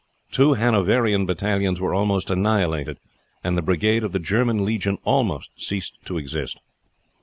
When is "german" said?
4.17-4.65